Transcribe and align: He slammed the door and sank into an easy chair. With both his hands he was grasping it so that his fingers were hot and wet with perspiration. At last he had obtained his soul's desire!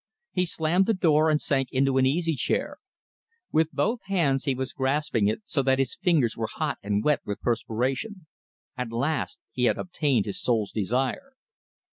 He 0.31 0.47
slammed 0.47 0.87
the 0.87 0.95
door 0.95 1.29
and 1.29 1.39
sank 1.39 1.71
into 1.71 1.99
an 1.99 2.07
easy 2.07 2.33
chair. 2.33 2.77
With 3.51 3.71
both 3.71 3.99
his 3.99 4.07
hands 4.07 4.45
he 4.45 4.55
was 4.55 4.73
grasping 4.73 5.27
it 5.27 5.43
so 5.45 5.61
that 5.61 5.77
his 5.77 5.93
fingers 5.93 6.35
were 6.35 6.49
hot 6.51 6.79
and 6.81 7.03
wet 7.03 7.19
with 7.23 7.39
perspiration. 7.39 8.25
At 8.75 8.91
last 8.91 9.37
he 9.51 9.65
had 9.65 9.77
obtained 9.77 10.25
his 10.25 10.41
soul's 10.41 10.71
desire! 10.71 11.33